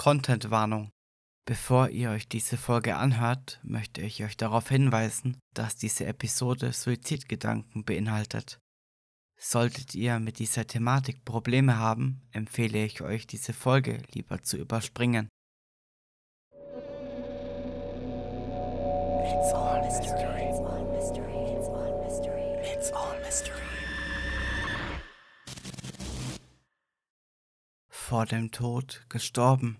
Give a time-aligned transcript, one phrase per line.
[0.00, 0.90] Content-Warnung.
[1.44, 7.84] Bevor ihr euch diese Folge anhört, möchte ich euch darauf hinweisen, dass diese Episode Suizidgedanken
[7.84, 8.58] beinhaltet.
[9.38, 15.28] Solltet ihr mit dieser Thematik Probleme haben, empfehle ich euch, diese Folge lieber zu überspringen.
[19.22, 20.48] It's all mystery.
[20.48, 21.58] It's all mystery.
[21.58, 22.72] It's all mystery.
[22.74, 23.60] It's all mystery.
[27.90, 29.78] Vor dem Tod gestorben.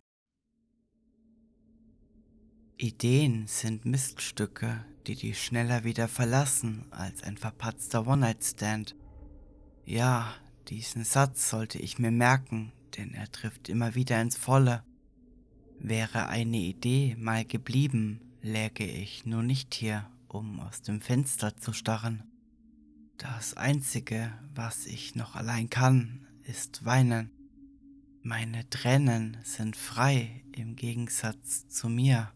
[2.82, 8.96] Ideen sind Miststücke, die dich schneller wieder verlassen als ein verpatzter One-Night-Stand.
[9.84, 10.34] Ja,
[10.68, 14.82] diesen Satz sollte ich mir merken, denn er trifft immer wieder ins Volle.
[15.78, 21.74] Wäre eine Idee mal geblieben, läge ich nur nicht hier, um aus dem Fenster zu
[21.74, 22.22] starren.
[23.18, 27.30] Das Einzige, was ich noch allein kann, ist weinen.
[28.22, 32.32] Meine Tränen sind frei im Gegensatz zu mir.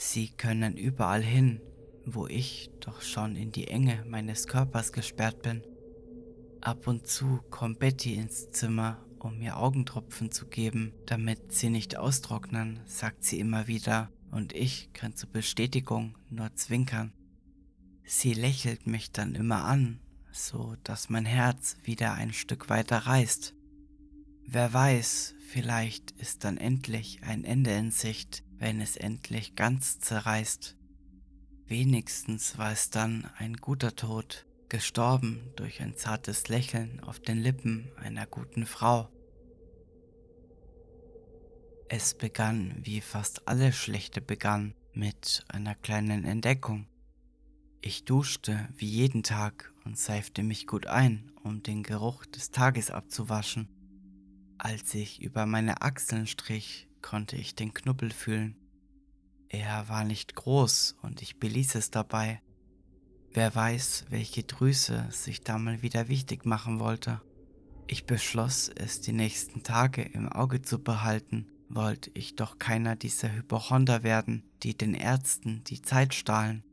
[0.00, 1.60] Sie können überall hin,
[2.06, 5.64] wo ich doch schon in die Enge meines Körpers gesperrt bin.
[6.60, 11.96] Ab und zu kommt Betty ins Zimmer, um mir Augentropfen zu geben, damit sie nicht
[11.96, 17.12] austrocknen, sagt sie immer wieder, und ich kann zur Bestätigung nur zwinkern.
[18.04, 19.98] Sie lächelt mich dann immer an,
[20.30, 23.52] so dass mein Herz wieder ein Stück weiter reißt.
[24.46, 30.76] Wer weiß, vielleicht ist dann endlich ein Ende in Sicht, wenn es endlich ganz zerreißt.
[31.66, 37.90] Wenigstens war es dann ein guter Tod, gestorben durch ein zartes Lächeln auf den Lippen
[37.96, 39.08] einer guten Frau.
[41.88, 46.86] Es begann, wie fast alles Schlechte begann, mit einer kleinen Entdeckung.
[47.80, 52.90] Ich duschte wie jeden Tag und seifte mich gut ein, um den Geruch des Tages
[52.90, 53.68] abzuwaschen.
[54.58, 58.56] Als ich über meine Achseln strich, konnte ich den Knubbel fühlen.
[59.48, 62.42] Er war nicht groß und ich beließ es dabei.
[63.32, 67.22] Wer weiß, welche Drüse sich da mal wieder wichtig machen wollte.
[67.86, 73.32] Ich beschloss, es die nächsten Tage im Auge zu behalten, wollte ich doch keiner dieser
[73.32, 76.64] Hypochonder werden, die den Ärzten die Zeit stahlen.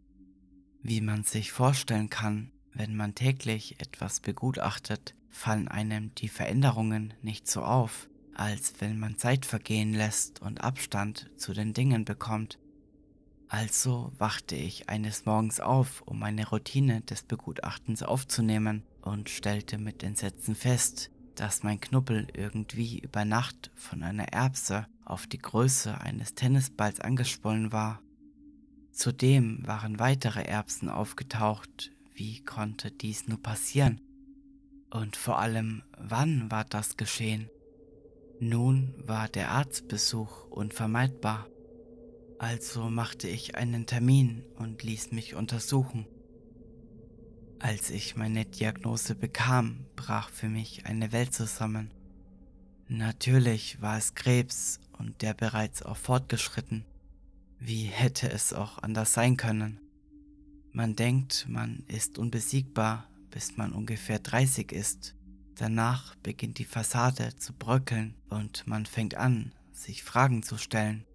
[0.81, 7.47] Wie man sich vorstellen kann, wenn man täglich etwas begutachtet, fallen einem die Veränderungen nicht
[7.47, 12.59] so auf als wenn man Zeit vergehen lässt und Abstand zu den Dingen bekommt.
[13.47, 20.03] Also wachte ich eines Morgens auf, um meine Routine des Begutachtens aufzunehmen und stellte mit
[20.03, 26.33] Entsetzen fest, dass mein Knubbel irgendwie über Nacht von einer Erbse auf die Größe eines
[26.33, 28.01] Tennisballs angeschwollen war.
[28.91, 31.91] Zudem waren weitere Erbsen aufgetaucht.
[32.13, 34.01] Wie konnte dies nur passieren?
[34.89, 37.49] Und vor allem, wann war das geschehen?
[38.39, 41.47] Nun war der Arztbesuch unvermeidbar.
[42.37, 46.05] Also machte ich einen Termin und ließ mich untersuchen.
[47.59, 51.91] Als ich meine Diagnose bekam, brach für mich eine Welt zusammen.
[52.87, 56.83] Natürlich war es Krebs und der bereits auch fortgeschritten.
[57.59, 59.79] Wie hätte es auch anders sein können?
[60.73, 65.15] Man denkt, man ist unbesiegbar, bis man ungefähr 30 ist.
[65.55, 71.05] Danach beginnt die Fassade zu bröckeln und man fängt an, sich Fragen zu stellen.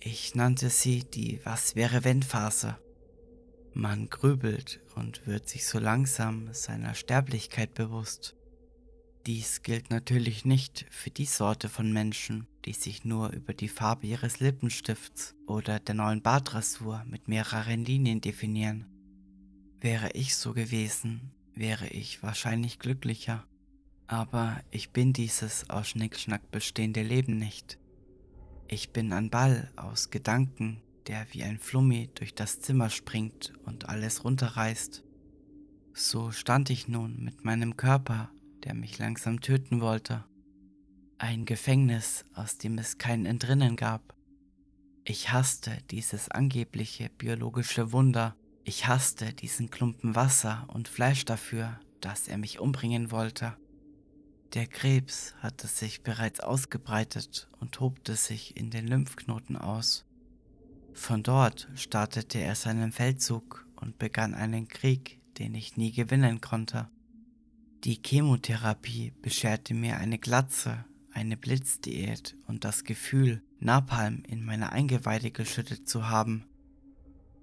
[0.00, 2.78] Ich nannte sie die Was wäre wenn Phase.
[3.74, 8.36] Man grübelt und wird sich so langsam seiner Sterblichkeit bewusst.
[9.26, 14.06] Dies gilt natürlich nicht für die Sorte von Menschen, die sich nur über die Farbe
[14.06, 18.86] ihres Lippenstifts oder der neuen Bartrasur mit mehreren Linien definieren.
[19.80, 23.44] Wäre ich so gewesen, wäre ich wahrscheinlich glücklicher.
[24.06, 27.78] Aber ich bin dieses aus Schnickschnack bestehende Leben nicht.
[28.68, 33.88] Ich bin ein Ball aus Gedanken, der wie ein Flummi durch das Zimmer springt und
[33.88, 35.04] alles runterreißt.
[35.94, 38.30] So stand ich nun mit meinem Körper,
[38.64, 40.24] der mich langsam töten wollte.
[41.18, 44.14] Ein Gefängnis, aus dem es kein Entrinnen gab.
[45.04, 48.36] Ich hasste dieses angebliche biologische Wunder.
[48.68, 53.56] Ich hasste diesen Klumpen Wasser und Fleisch dafür, dass er mich umbringen wollte.
[54.52, 60.04] Der Krebs hatte sich bereits ausgebreitet und tobte sich in den Lymphknoten aus.
[60.92, 66.90] Von dort startete er seinen Feldzug und begann einen Krieg, den ich nie gewinnen konnte.
[67.84, 75.30] Die Chemotherapie bescherte mir eine Glatze, eine Blitzdiät und das Gefühl, Napalm in meine Eingeweide
[75.30, 76.44] geschüttet zu haben.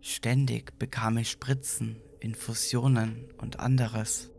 [0.08, 4.30] Ständig bekam ich Spritzen, Infusionen und anderes.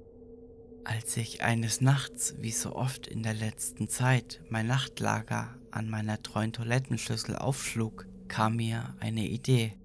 [0.84, 6.22] Als ich eines Nachts, wie so oft in der letzten Zeit, mein Nachtlager an meiner
[6.22, 9.76] treuen Toilettenschüssel aufschlug, kam mir eine Idee.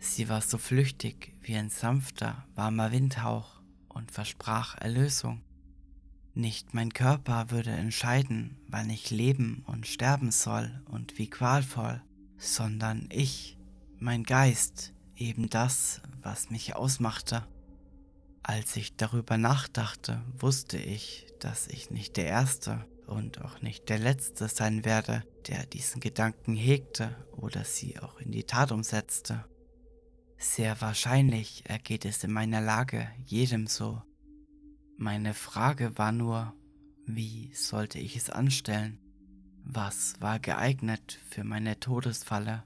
[0.00, 5.42] Sie war so flüchtig wie ein sanfter, warmer Windhauch und versprach Erlösung.
[6.34, 12.02] Nicht mein Körper würde entscheiden, wann ich leben und sterben soll und wie qualvoll,
[12.36, 13.57] sondern ich,
[14.00, 17.46] mein Geist, eben das, was mich ausmachte.
[18.42, 23.98] Als ich darüber nachdachte, wusste ich, dass ich nicht der Erste und auch nicht der
[23.98, 29.44] Letzte sein werde, der diesen Gedanken hegte oder sie auch in die Tat umsetzte.
[30.36, 34.02] Sehr wahrscheinlich ergeht es in meiner Lage jedem so.
[34.96, 36.54] Meine Frage war nur,
[37.06, 39.00] wie sollte ich es anstellen?
[39.64, 42.64] Was war geeignet für meine Todesfalle?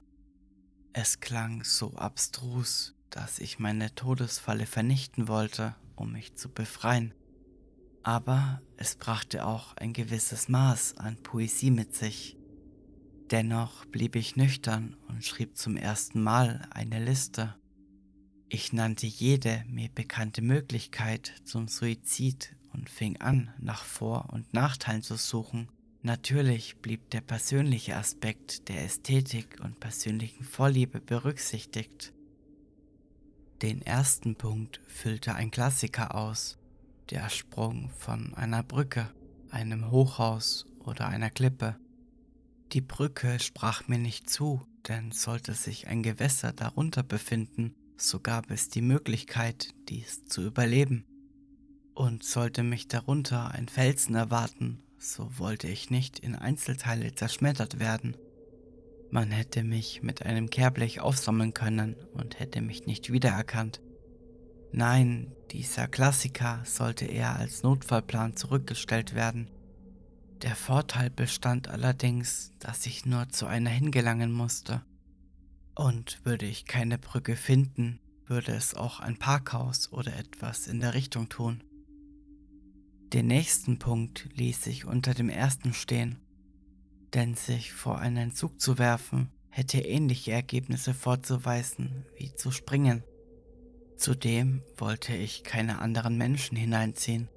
[0.95, 7.15] Es klang so abstrus, dass ich meine Todesfalle vernichten wollte, um mich zu befreien.
[8.03, 12.37] Aber es brachte auch ein gewisses Maß an Poesie mit sich.
[13.31, 17.55] Dennoch blieb ich nüchtern und schrieb zum ersten Mal eine Liste.
[18.47, 25.01] Ich nannte jede mir bekannte Möglichkeit zum Suizid und fing an, nach Vor- und Nachteilen
[25.01, 25.69] zu suchen.
[26.05, 32.11] Natürlich blieb der persönliche Aspekt der Ästhetik und persönlichen Vorliebe berücksichtigt.
[33.61, 36.57] Den ersten Punkt füllte ein Klassiker aus,
[37.09, 39.09] der Sprung von einer Brücke,
[39.49, 41.77] einem Hochhaus oder einer Klippe.
[42.73, 48.51] Die Brücke sprach mir nicht zu, denn sollte sich ein Gewässer darunter befinden, so gab
[48.51, 51.05] es die Möglichkeit, dies zu überleben.
[51.93, 58.15] Und sollte mich darunter ein Felsen erwarten, so wollte ich nicht in Einzelteile zerschmettert werden.
[59.11, 63.81] Man hätte mich mit einem Kehrblech aufsammeln können und hätte mich nicht wiedererkannt.
[64.71, 69.49] Nein, dieser Klassiker sollte eher als Notfallplan zurückgestellt werden.
[70.41, 74.81] Der Vorteil bestand allerdings, dass ich nur zu einer hingelangen musste.
[75.75, 80.93] Und würde ich keine Brücke finden, würde es auch ein Parkhaus oder etwas in der
[80.93, 81.63] Richtung tun.
[83.13, 86.17] Den nächsten Punkt ließ ich unter dem ersten stehen,
[87.13, 93.03] denn sich vor einen Zug zu werfen, hätte ähnliche Ergebnisse vorzuweisen wie zu springen.
[93.97, 97.29] Zudem wollte ich keine anderen Menschen hineinziehen.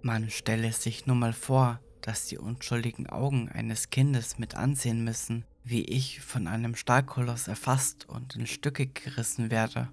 [0.00, 5.44] Man stelle sich nur mal vor, dass die unschuldigen Augen eines Kindes mit ansehen müssen,
[5.62, 9.92] wie ich von einem Stahlkoloss erfasst und in Stücke gerissen werde.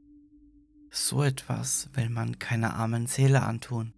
[0.92, 3.94] So etwas will man keiner armen Seele antun.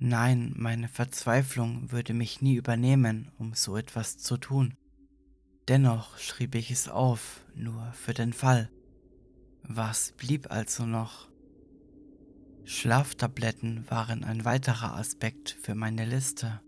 [0.00, 4.74] Nein, meine Verzweiflung würde mich nie übernehmen, um so etwas zu tun.
[5.66, 8.70] Dennoch schrieb ich es auf, nur für den Fall.
[9.62, 11.28] Was blieb also noch?
[12.64, 16.60] Schlaftabletten waren ein weiterer Aspekt für meine Liste.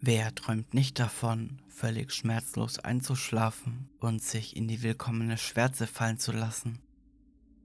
[0.00, 6.32] Wer träumt nicht davon, völlig schmerzlos einzuschlafen und sich in die willkommene Schwärze fallen zu
[6.32, 6.80] lassen?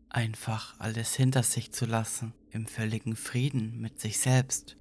[0.09, 4.77] Einfach alles hinter sich zu lassen, im völligen Frieden mit sich selbst.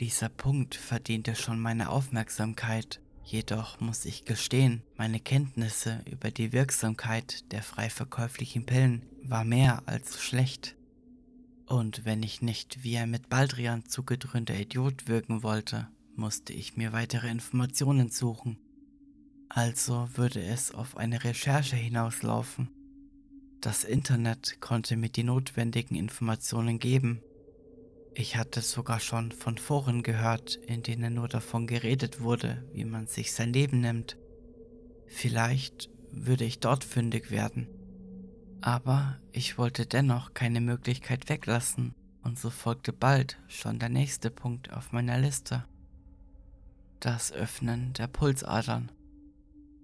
[0.00, 7.50] Dieser Punkt verdiente schon meine Aufmerksamkeit, jedoch muss ich gestehen, meine Kenntnisse über die Wirksamkeit
[7.52, 10.76] der frei verkäuflichen Pillen war mehr als schlecht.
[11.66, 16.92] Und wenn ich nicht wie ein mit Baldrian zugedröhnter Idiot wirken wollte, musste ich mir
[16.92, 18.58] weitere Informationen suchen.
[19.48, 22.68] Also würde es auf eine Recherche hinauslaufen.
[23.64, 27.22] Das Internet konnte mir die notwendigen Informationen geben.
[28.12, 33.06] Ich hatte sogar schon von Foren gehört, in denen nur davon geredet wurde, wie man
[33.06, 34.18] sich sein Leben nimmt.
[35.06, 37.66] Vielleicht würde ich dort fündig werden.
[38.60, 44.74] Aber ich wollte dennoch keine Möglichkeit weglassen, und so folgte bald schon der nächste Punkt
[44.74, 45.64] auf meiner Liste
[47.00, 48.92] das Öffnen der Pulsadern.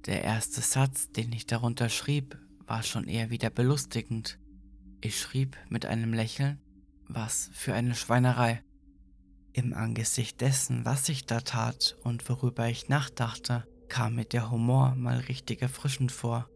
[0.04, 2.38] Der erste Satz, den ich darunter schrieb,
[2.70, 4.38] war schon eher wieder belustigend.
[5.00, 6.60] Ich schrieb mit einem Lächeln,
[7.08, 8.62] was für eine Schweinerei.
[9.52, 14.94] Im Angesicht dessen, was ich da tat und worüber ich nachdachte, kam mir der Humor
[14.94, 16.48] mal richtig erfrischend vor.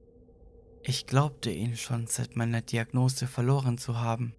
[0.84, 4.34] Ich glaubte ihn schon seit meiner Diagnose verloren zu haben.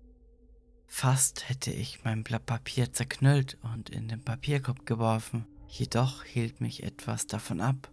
[0.87, 6.83] Fast hätte ich mein Blatt Papier zerknüllt und in den Papierkorb geworfen, Jedoch hielt mich
[6.83, 7.91] etwas davon ab.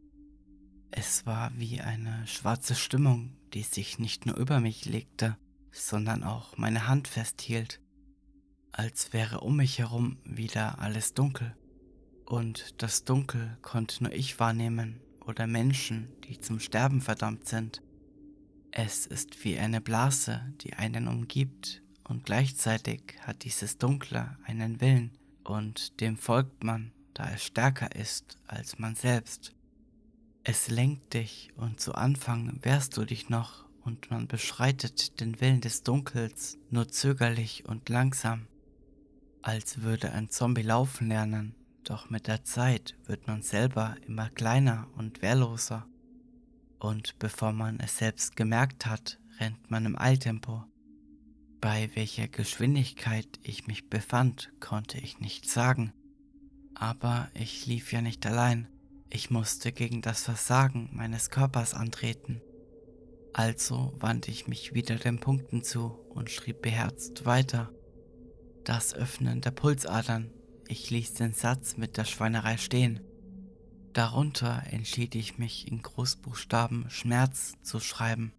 [0.94, 5.38] Es war wie eine schwarze Stimmung, die sich nicht nur über mich legte,
[5.70, 7.80] sondern auch meine Hand festhielt,
[8.72, 11.56] als wäre um mich herum wieder alles dunkel.
[12.26, 17.82] Und das Dunkel konnte nur ich wahrnehmen oder Menschen, die zum Sterben verdammt sind.
[18.70, 25.16] Es ist wie eine Blase, die einen umgibt, und gleichzeitig hat dieses Dunkle einen Willen,
[25.42, 29.54] und dem folgt man da es stärker ist als man selbst.
[30.44, 35.60] Es lenkt dich und zu Anfang wehrst du dich noch und man beschreitet den Willen
[35.60, 38.48] des Dunkels nur zögerlich und langsam,
[39.40, 44.88] als würde ein Zombie laufen lernen, doch mit der Zeit wird man selber immer kleiner
[44.96, 45.86] und wehrloser.
[46.78, 50.64] Und bevor man es selbst gemerkt hat, rennt man im Eiltempo.
[51.60, 55.92] Bei welcher Geschwindigkeit ich mich befand, konnte ich nicht sagen.
[56.74, 58.66] Aber ich lief ja nicht allein.
[59.14, 62.40] Ich musste gegen das Versagen meines Körpers antreten.
[63.34, 67.70] Also wandte ich mich wieder den Punkten zu und schrieb beherzt weiter.
[68.64, 70.30] Das Öffnen der Pulsadern.
[70.66, 73.00] Ich ließ den Satz mit der Schweinerei stehen.
[73.92, 78.32] Darunter entschied ich mich in Großbuchstaben Schmerz zu schreiben.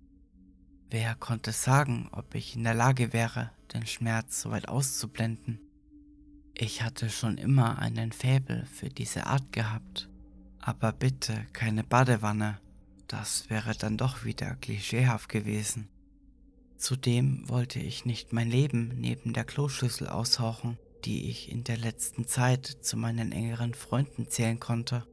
[0.90, 5.60] Wer konnte sagen, ob ich in der Lage wäre, den Schmerz so weit auszublenden?
[6.56, 10.10] Ich hatte schon immer einen Faible für diese Art gehabt.
[10.66, 12.58] Aber bitte keine Badewanne,
[13.08, 15.90] das wäre dann doch wieder klischeehaft gewesen.
[16.78, 22.28] Zudem wollte ich nicht mein Leben neben der Kloschüssel aushauchen, die ich in der letzten
[22.28, 25.06] Zeit zu meinen engeren Freunden zählen konnte.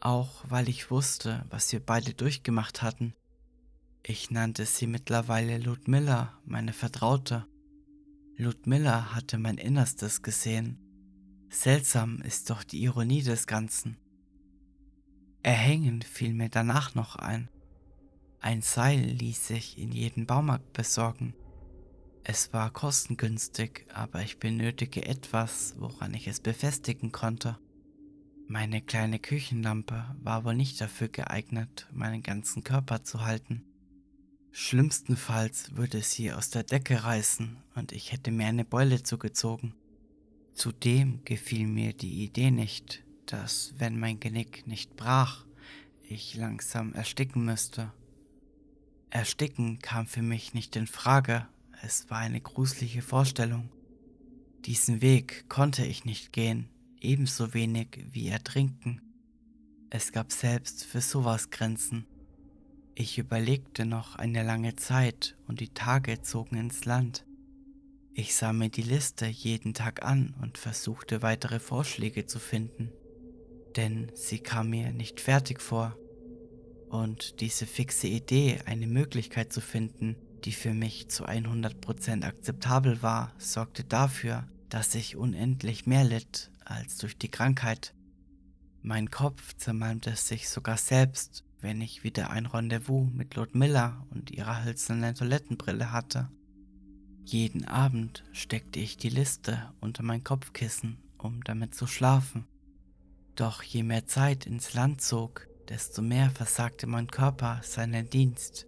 [0.00, 3.14] Auch weil ich wusste, was wir beide durchgemacht hatten.
[4.02, 7.46] Ich nannte sie mittlerweile Ludmilla, meine Vertraute.
[8.36, 10.80] Ludmilla hatte mein Innerstes gesehen.
[11.48, 13.98] Seltsam ist doch die Ironie des Ganzen.
[15.44, 17.50] Erhängen fiel mir danach noch ein.
[18.40, 21.34] Ein Seil ließ sich in jedem Baumarkt besorgen.
[22.22, 27.58] Es war kostengünstig, aber ich benötige etwas, woran ich es befestigen konnte.
[28.46, 33.66] Meine kleine Küchenlampe war wohl nicht dafür geeignet, meinen ganzen Körper zu halten.
[34.50, 39.74] Schlimmstenfalls würde sie aus der Decke reißen und ich hätte mir eine Beule zugezogen.
[40.54, 45.44] Zudem gefiel mir die Idee nicht, dass, wenn mein Genick nicht brach,
[46.08, 47.92] ich langsam ersticken müsste.
[49.10, 51.46] Ersticken kam für mich nicht in Frage,
[51.82, 53.70] es war eine gruselige Vorstellung.
[54.64, 56.68] Diesen Weg konnte ich nicht gehen,
[57.00, 59.00] ebenso wenig wie ertrinken.
[59.90, 62.06] Es gab selbst für sowas Grenzen.
[62.94, 67.26] Ich überlegte noch eine lange Zeit und die Tage zogen ins Land.
[68.14, 72.90] Ich sah mir die Liste jeden Tag an und versuchte weitere Vorschläge zu finden
[73.76, 75.96] denn sie kam mir nicht fertig vor.
[76.88, 83.32] Und diese fixe Idee, eine Möglichkeit zu finden, die für mich zu 100% akzeptabel war,
[83.38, 87.94] sorgte dafür, dass ich unendlich mehr litt als durch die Krankheit.
[88.82, 94.30] Mein Kopf zermalmte sich sogar selbst, wenn ich wieder ein Rendezvous mit Lord Miller und
[94.30, 96.30] ihrer hölzernen Toilettenbrille hatte.
[97.24, 102.46] Jeden Abend steckte ich die Liste unter mein Kopfkissen, um damit zu schlafen.
[103.36, 108.66] Doch je mehr Zeit ins Land zog, desto mehr versagte mein Körper seinen Dienst.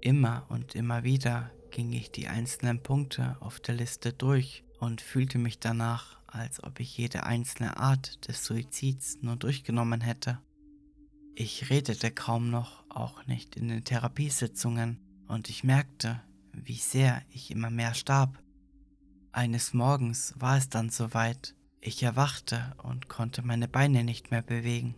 [0.00, 5.38] Immer und immer wieder ging ich die einzelnen Punkte auf der Liste durch und fühlte
[5.38, 10.38] mich danach, als ob ich jede einzelne Art des Suizids nur durchgenommen hätte.
[11.34, 16.20] Ich redete kaum noch, auch nicht in den Therapiesitzungen, und ich merkte,
[16.52, 18.42] wie sehr ich immer mehr starb.
[19.32, 24.94] Eines Morgens war es dann soweit, ich erwachte und konnte meine Beine nicht mehr bewegen.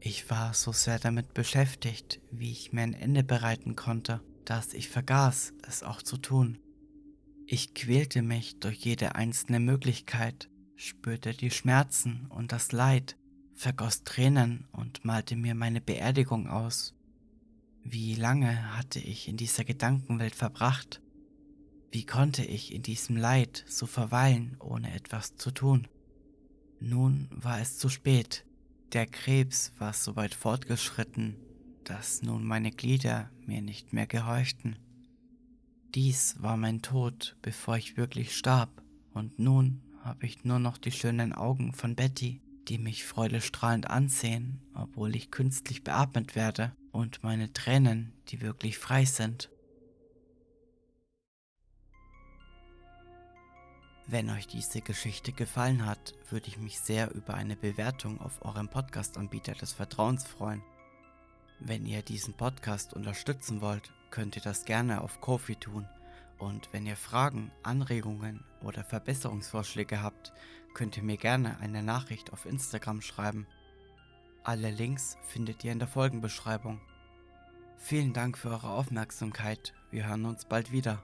[0.00, 4.88] Ich war so sehr damit beschäftigt, wie ich mir ein Ende bereiten konnte, dass ich
[4.88, 6.58] vergaß, es auch zu tun.
[7.46, 13.16] Ich quälte mich durch jede einzelne Möglichkeit, spürte die Schmerzen und das Leid,
[13.54, 16.94] vergoss Tränen und malte mir meine Beerdigung aus.
[17.82, 21.00] Wie lange hatte ich in dieser Gedankenwelt verbracht?
[21.94, 25.86] Wie konnte ich in diesem Leid so verweilen, ohne etwas zu tun?
[26.80, 28.44] Nun war es zu spät.
[28.92, 31.36] Der Krebs war so weit fortgeschritten,
[31.84, 34.76] dass nun meine Glieder mir nicht mehr gehorchten.
[35.94, 38.82] Dies war mein Tod, bevor ich wirklich starb,
[39.12, 44.60] und nun habe ich nur noch die schönen Augen von Betty, die mich freudestrahlend ansehen,
[44.74, 49.48] obwohl ich künstlich beatmet werde, und meine Tränen, die wirklich frei sind.
[54.06, 58.68] Wenn euch diese Geschichte gefallen hat, würde ich mich sehr über eine Bewertung auf eurem
[58.68, 60.62] Podcast-Anbieter des Vertrauens freuen.
[61.58, 65.88] Wenn ihr diesen Podcast unterstützen wollt, könnt ihr das gerne auf Kofi tun.
[66.38, 70.34] Und wenn ihr Fragen, Anregungen oder Verbesserungsvorschläge habt,
[70.74, 73.46] könnt ihr mir gerne eine Nachricht auf Instagram schreiben.
[74.42, 76.78] Alle Links findet ihr in der Folgenbeschreibung.
[77.78, 79.72] Vielen Dank für eure Aufmerksamkeit.
[79.90, 81.02] Wir hören uns bald wieder.